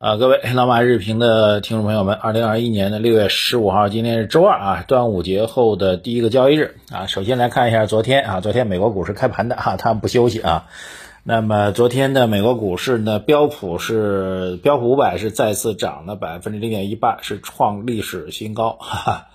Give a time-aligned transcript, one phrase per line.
[0.00, 7.06] 啊，各位老马日评的听众朋友们，二零二一年的六月十五号，今天是周二啊，端午节后的第一个交易日啊。
[7.06, 10.68] 首先来看一下昨天啊，昨天美国股市开盘的哈，他们不休息啊。
[11.22, 19.26] 那么昨天的美国股市呢，标普是标普五百是再次涨了百分之零点一八，是创历史新高，哈哈。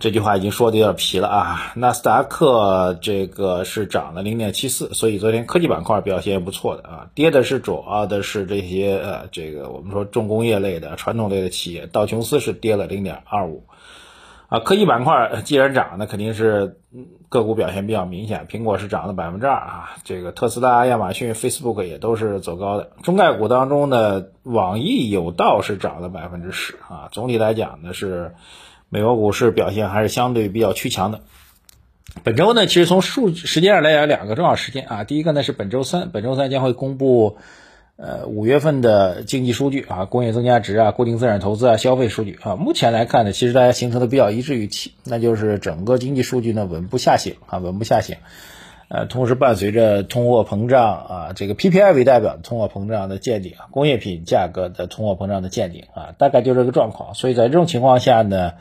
[0.00, 1.72] 这句话已经说的有点皮了啊！
[1.76, 7.08] 纳斯达克这个是涨了零点七四，所以昨天科技板块表现也不错的啊。
[7.14, 11.86] 跌的是主要的是这些呃，这个我们说重工业类的、传统类的企业。
[11.86, 13.62] 道琼斯是跌了零点二五，
[14.48, 16.80] 啊，科技板块既然涨，那肯定是
[17.28, 18.48] 个股表现比较明显。
[18.50, 22.90] 苹果是涨了百分之二啊，这个特斯拉、亚马逊、Facebook 也都是走高的。
[23.04, 27.08] 中概股当中呢，网易有道是涨了百分之十啊。
[27.12, 28.34] 总体来讲呢是。
[28.88, 31.20] 美国股市表现还是相对比较趋强的。
[32.22, 35.04] 本周呢，其实从数时间上来讲，两个重要时间啊。
[35.04, 37.36] 第一个呢是本周三，本周三将会公布
[37.96, 42.56] 呃五月份的经济数据啊，工业增加值啊，固定资产投资啊，消费数据啊。
[42.56, 48.16] 目前来看呢，其实大家形成的比较一致预期，那就是整个经济数据呢稳步下行啊，稳步下行。
[48.88, 57.14] 呃，同时伴随着通货膨胀啊，这个 PPI 为代表的通货膨胀的见顶，工业品价格的通货膨胀的见顶啊，大概就这个状况。
[57.14, 58.52] 所以在这种情况下呢，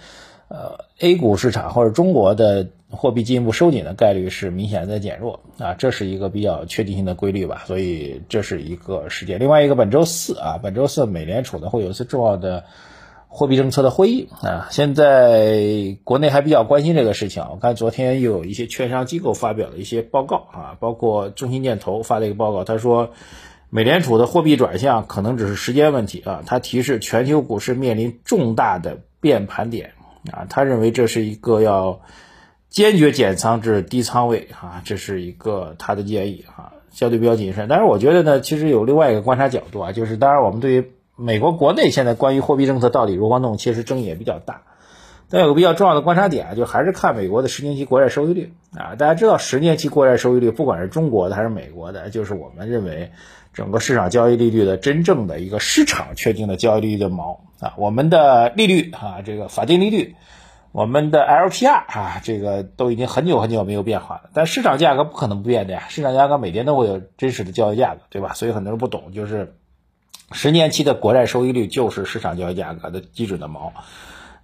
[0.47, 7.63] 呃，A 股市场或者中国的货币进一步收紧的概率是明显在减弱啊，这是一个比较确定性的规律吧。
[7.67, 9.39] 所以这是一个事件。
[9.39, 12.63] 另外一个，本周四啊，本周四美联储呢会有一次重要的。
[13.37, 17.43] 货币政策的会议啊，现在国内还比较关心这个事情。
[17.51, 23.11] 我看昨天又有一些券商机构发表了一些报告啊，包括中信建投发了一个报告，他说
[23.69, 26.43] 美联储的货币转向可能只是时间问题啊。
[26.45, 29.91] 他提示全球股市面临重大的变盘点
[30.31, 31.99] 啊，他认为这是一个要
[32.69, 37.67] 坚决减仓至低仓位啊，这是一个他的建议啊，相对比较谨慎。
[37.67, 40.89] 但是我觉得呢，其实有另外一个观察角度啊，就是当然我们对于。
[41.17, 44.63] 美国国内现在关于货币政策到底如何弄，其实争议也比较大。
[45.27, 48.93] 但有个比较重要的观察点啊，就还是看美国的十年期国债收益率啊。
[48.95, 53.11] 大家知道，十年期国债收益率，不管是中国的还是美国的，就是我们认为
[53.53, 57.73] 整个市场交易利率的真正的一个市场确定的交易利率的锚啊。
[57.77, 60.15] 我们的利率啊，这个法定利率，
[60.71, 64.29] 我们的 LPR 啊，这个都已经很久很久没有变化了。
[64.33, 68.33] 但市场价格不可能不变的呀，市场价格每天都会有真实的交易价格，对吧？
[68.33, 69.55] 所以很多人不懂，就是。
[70.31, 73.71] 十年期的国债收益率就是市场交易价格的基准的锚。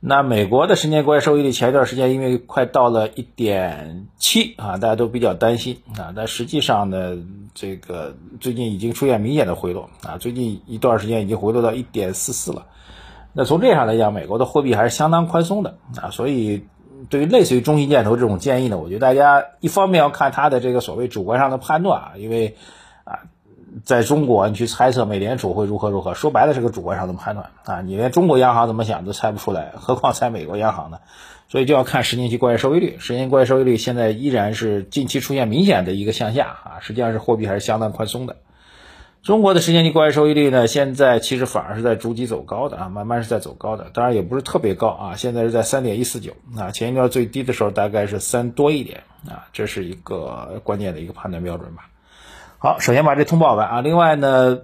[0.03, 6.13] 那美国的十年国债收益率前一段时间因为快到了一点七啊，大家都比较担心啊。
[6.15, 7.17] 但实际上呢，
[7.53, 12.67] 这个最近已经出现明显的回落啊，最近一段时间已经回落到一点四四了。
[13.33, 16.09] 那从这上来讲，美国的货币还是相当宽松的啊。
[16.11, 16.65] 所以
[17.09, 22.55] 对于类似于中信建投这种建议呢，我觉得大家一方面要看他的这个所谓主观上的判断啊，因为。
[23.83, 27.81] 在中国，你去猜测美联储会如何如何，说白了是个主观上的判断啊！
[27.81, 30.99] 你连中国央行怎么想都猜不出来，何况猜美国央行呢？
[31.49, 32.97] 所以就要看十年期国债收益率。
[32.99, 38.37] 十年期国债收益率现在依然是近期出现明显的一个向下啊，实际上是货币还是相当宽松的。
[39.21, 51.87] 中国的十年期国债收益率呢，现在其实反而是在逐级走高的啊，慢慢是在走高的，当然也不是特别高啊，现在是在三点一四九啊，前一段最低的时候大概是三多一点啊，这是一个关键的一个判断标准吧。
[52.63, 53.81] 好，首先把这通报完啊。
[53.81, 54.59] 另外呢，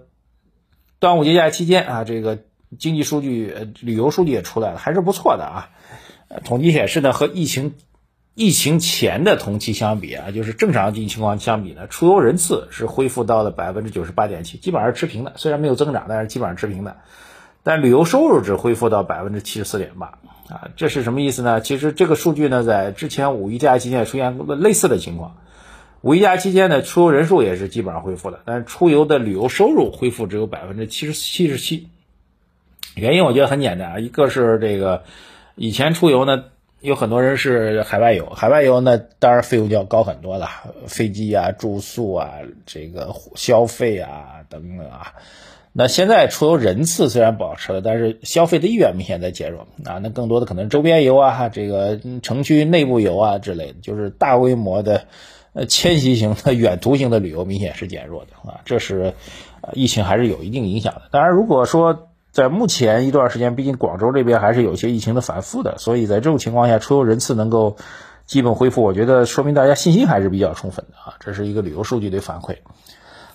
[0.99, 2.37] 端午节假期间啊，这个
[2.77, 5.69] 经济数据、呃旅游数据也出来了，还是不错的啊。
[6.45, 7.73] 统计显示呢，和疫情
[8.35, 15.33] 疫情前的同期相比啊，就是正常经济情况相比呢，出游人次是恢复到了百分之九十八点七，基本上是持平的。
[15.35, 16.97] 虽然没有增长，但是基本上持平的。
[17.63, 20.19] 但旅游收入只恢复到百分之七十四点八
[20.49, 21.61] 啊，这是什么意思呢？
[21.61, 25.37] 其实这个数据呢，在之前五一假期间也出现过类似的情况。
[26.07, 31.89] 五一假期间呢，出游人数也是基本上恢复了，但是出游的旅游收入恢复只有百分之七十七十七。
[32.95, 35.03] 原因我觉得很简单啊，一个是这个
[35.55, 36.45] 以前出游呢，
[36.79, 40.47] 有很多人是海外游，海外游呢当然费用就要高很多了，
[40.87, 42.35] 飞机啊、住宿啊、
[42.65, 45.11] 这个消费啊等等啊。
[45.73, 49.99] 那现在出游人次虽然保持了，但是消费的意愿明显在减弱啊。
[50.01, 55.03] 那更多的可能周边游啊，这个城区内部游啊之类的，就是大规模的。
[55.57, 59.15] 呃，迁徙型的远途型的旅游明显是减弱的啊，这是
[59.61, 61.01] 呃疫情还是有一定影响的。
[61.09, 67.77] 当然，如果说在目前一段时间，毕竟广州这边还是有些疫情的反复的，所以在这种情况下，出游人次能够
[68.27, 72.57] 基本恢复，我觉得说明大家信心还是比较充分的啊，这是一个旅游数据的反馈。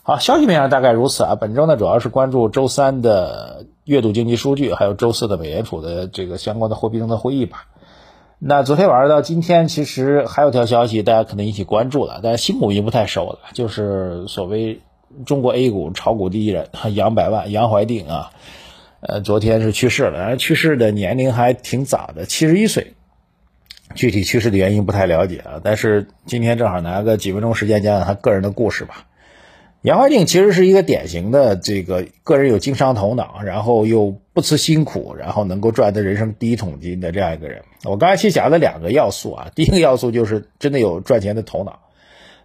[0.05, 1.35] 好，消息面上大概如此啊。
[1.35, 7.67] 本周呢，主要是关注周三的月度经济数据，还有周四的美联储的这个相关的货币政策会议吧。
[8.45, 14.81] 那昨天晚上到今天，其实还有条消息，大家可能引起关注了，但是新股已经不太熟了，就是所谓
[15.25, 18.33] 中国 A 股炒股第一人杨百万杨怀定啊，
[18.99, 22.95] 呃，昨天是去世了，然后去世的年龄还挺早的，七十一岁。
[23.95, 29.07] 具体去世的原因不太了解啊，但是今天正好拿个几分钟时间讲讲他个人的故事吧。
[29.83, 37.63] 杨怀定其实是一个典型的这个个人有经商头脑，然后又不辞辛苦，然后能够赚得人生第一桶金的这样一个人。
[37.85, 41.81] 我刚才其实讲了两个要素啊，第一个要素就是真的有赚钱的头脑，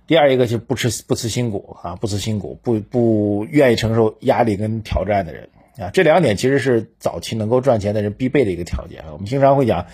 [0.08, 9.04] 第二一个就不辞不辞辛苦啊，不辞辛苦，不不愿意承受压力跟挑战的人啊，这两点其实是早期能够赚钱的人必备的一个条件。
[9.12, 9.86] 我们经常会讲。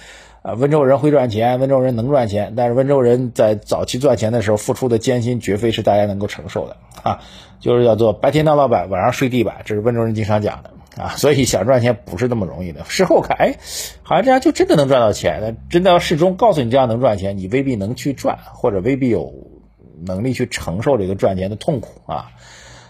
[0.44, 7.22] 啊，温州人会赚钱，温州人能赚钱，但是温州人在早期赚钱的时候付出的艰辛，绝非是大家能够承受的啊！
[7.62, 11.16] 就是叫做白天当老板，晚上睡地板，这是温州人经常讲的啊。
[11.16, 12.84] 所以想赚钱不是那么容易的。
[12.90, 13.56] 事后看，哎，
[14.04, 15.40] 好像这样就真的能赚到钱。
[15.42, 19.34] 那真的要始终告诉你这样能赚钱，你未必能去赚，或者未必有
[20.06, 22.32] 能力去承受这个赚钱的痛苦啊。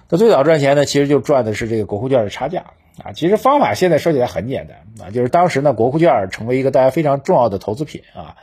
[0.09, 2.63] 那最早赚钱呢，其实就赚的是这个国库券的差价。
[3.01, 8.36] 啊，其实方法现在说起来很简单啊，就是当时呢，国库券成为一个大家非常重要的投资品啊，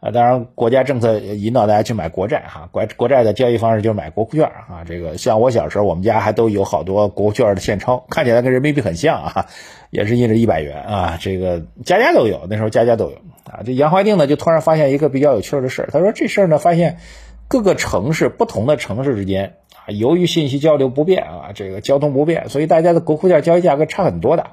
[0.00, 9.46] 啊，当然国家政策引导大家去买国债哈，国国债的交易方式就是买国库券啊，这个像我小时候，我们家还都有好多国库券的现钞，看起来跟人民币很像啊，
[9.90, 13.60] 也是印着一百元啊，这个家家都有，那时候家家都有啊。
[13.64, 16.98] 这杨怀定呢，就突然发现一个比较有趣的事，他说这事儿呢，发现
[17.46, 19.54] 各个城市不同的城市之间。
[19.86, 24.52] 啊，由于信息交流不便啊，这个交通不便，所以大家的国库券交易价格差很多的。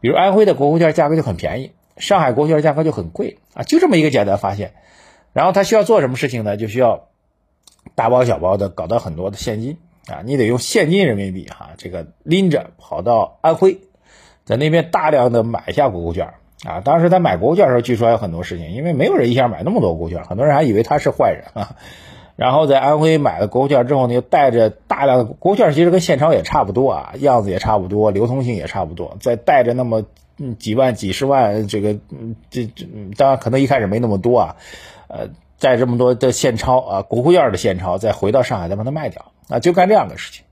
[0.00, 4.74] 比如安徽的国库券价格就很便宜，上海国库券价格就很贵啊，就这么一个简单发现。
[5.32, 6.56] 然后他需要做什么事情呢？
[6.56, 7.08] 就需要
[7.94, 13.78] 大包小包的搞到很多的现金啊，你得用现金人民币哈，这个拎着跑到安徽，
[14.44, 16.34] 在那边大量的买下国库券
[16.64, 16.80] 啊。
[16.80, 21.76] 当时他买国库券的时候，据说还有很多事情，因为没有人一下买那么多国库券，很多人还以为他是坏人啊。
[22.36, 29.16] 然后在安徽买了国库券之后呢，又带着大量的国库券，其实跟现钞也差不多啊，样子也差不多，流通性也差不多。
[29.20, 30.04] 再带着那么
[30.58, 31.94] 几万、几十万，这个
[32.50, 32.86] 这这，
[33.16, 34.56] 当然可能一开始没那么多啊，
[35.06, 35.28] 呃，
[35.60, 40.44] 带这么多的现钞啊，国库券的现钞，再回到上海再把它卖掉啊，就干这样的事情。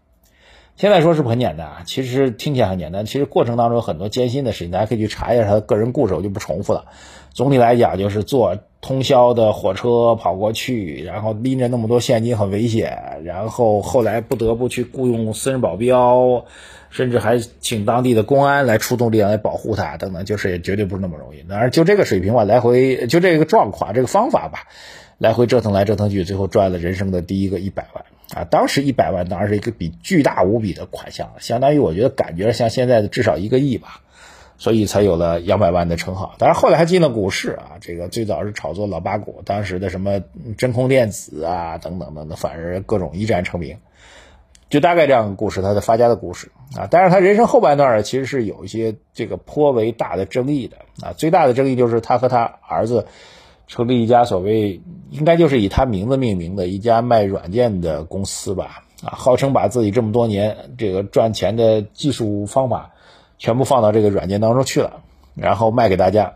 [0.76, 6.86] 现在说是不是很简单啊，其实听起来很简单，其实过程当中有很多艰辛的事情，大家可以去查一下他的个人故事，我就不重复了。
[7.32, 16.46] 总体来讲，就是坐通宵的火车跑过去，然后拎着那么多现金很危险，然后后来不得不去雇佣私人保镖，
[16.90, 21.42] 甚至还请当地的公安来出动力量来保护他，等等，就是也绝对不是那么容易。
[21.48, 24.66] 当然，就这个水平吧，来回就这个状况，这个方法吧，
[25.16, 28.04] 来回折腾来折腾去，最后赚了人生的第一个一百万。
[28.34, 34.00] 啊，当时一百万当然是一个比巨大无比的款项，相当于我觉得感觉像现在的至少一个亿吧，
[34.56, 36.34] 所以才有了两百万的称号。
[36.38, 40.22] 当然后来还进了股市啊，这个最早是炒作老八股，当时的什么
[40.56, 43.76] 真空电子啊等等等等，反而各种一战成名，
[44.70, 46.88] 就大概这样的故事，他的发家的故事啊。
[46.90, 53.06] 但是他人生后半段，其实是有一些这个颇为大的争议的啊，最大的争议就是他和他儿子。
[53.72, 62.90] 成立一家所谓应该就是以他名字命名的一家卖软件的公司吧，啊，号称把自己这么多年这个赚钱的技术方法
[63.38, 65.00] 全部放到这个软件当中去了，
[65.34, 66.34] 然后卖给大家，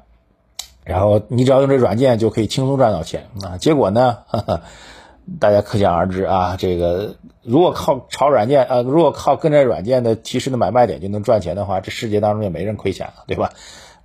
[0.82, 3.58] 然后你只要用这软件就可以轻松赚到钱啊。
[3.58, 4.20] 结果呢，
[5.38, 13.50] 大家可想而知啊，这个如果靠炒软件啊，如果靠跟着软件的提示的买卖点就能赚钱的话，这世界当中也没人亏钱了，对吧？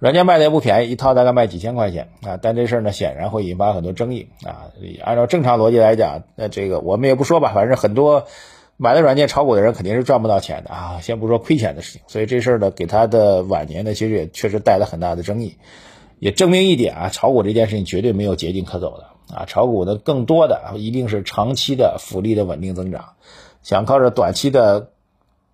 [0.01, 2.39] 软件卖的也不便宜，一套大概卖几千块钱啊！
[2.41, 4.73] 但这事儿呢，显然会引发很多争议啊。
[5.03, 8.25] 按照正常逻辑来讲，那这个我们也不说吧，反正很多
[8.77, 10.99] 买了软件炒股的人肯定是赚不到钱的啊。
[11.03, 15.57] 先不说亏钱的事情，所以这事儿呢，给他的晚年呢，其实也确实带来很大的争议，
[16.17, 19.45] 也证明一点啊，炒股这件事情绝对没有捷径可走的啊。
[19.45, 23.09] 炒股呢，更多的一定是长期的复利的稳定增长，
[23.61, 24.89] 想靠着短期的。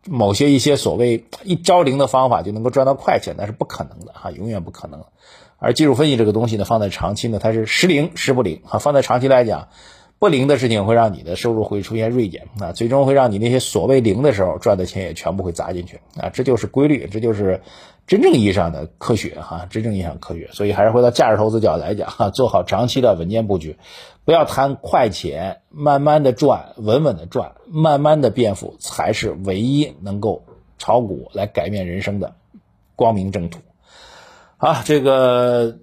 [0.10, 5.04] 某些一些所谓一招灵的方法就能够赚到快钱，那是不可能的哈，永远不可能。
[5.60, 8.78] 而技术分析这个东西呢，放在长期呢，它是时灵时不灵啊。
[8.78, 9.68] 放在长期来讲，
[10.20, 16.30] 不灵的事情会让你的收入会出现锐减啊，最终会让你那些所谓灵的时候赚的钱也全部会砸进去啊。
[16.30, 17.62] 这就是规律，这就是
[18.08, 20.50] 真正意义上的科学哈，真正意义上科学。
[20.52, 23.78] 所以还是回到价值投资角度来讲哈，做好长期的稳健布局。
[24.26, 30.44] 不要贪快钱，慢慢的赚，稳稳的赚，慢慢的变富，才是唯一能够
[30.80, 32.34] 炒股来改变人生的
[32.96, 33.60] 光明正途。
[34.58, 35.78] 好，这个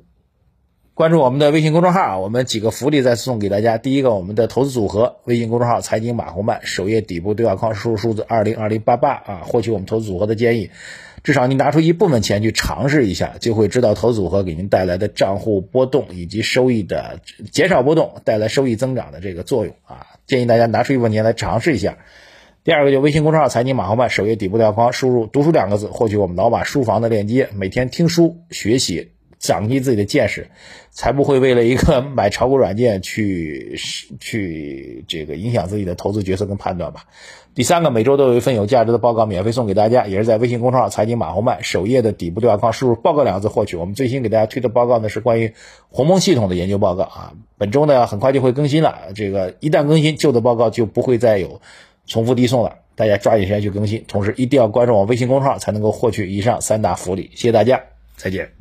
[0.95, 3.79] 关注我们的微信公众号，我们几个福利再送给大家。
[3.79, 10.71] 第一个，我们的投资组合微信公众号财经马红漫首页底部对话框输入数字二零二零八八啊，获取我们投资组合的建议。
[11.25, 17.19] 至少你拿出一部分钱去尝试一下，就会知道投资组合给您带来的账户波动以及收益的
[17.51, 20.07] 减少波动带来收益增长的这个作用啊！
[20.29, 21.99] 建议大家拿出一部分钱来尝试一下，
[22.63, 29.14] 第二个就微信公众号财经马红漫首页底部对话框输入“读书”两个字，获取我们老马书房的链接，每天听书学习。
[29.45, 30.49] 长进自己的见识，
[30.91, 33.79] 才不会为了一个 买炒股软件去
[34.19, 37.05] 去这个影响自己的投资决策跟判断吧。
[37.55, 43.77] 第三个，每周都有一份有价值的报告免费送给大家，也是在微信公众号财经马红漫首页的底部对话框输入“报告”两个字获取。
[43.77, 45.53] 我们最新给大家推的报告呢是关于
[45.91, 49.13] 鸿蒙系统的研究报告啊，本周呢很快就会更新了。
[49.15, 51.61] 这个一旦更新，旧的报告就不会再有
[52.07, 57.31] 重复递送了，大家抓紧时间去更新，同时一定要关注我微信公众号才能够获取以上三大福利。
[57.35, 57.81] 谢谢大家，
[58.17, 58.54] 再见。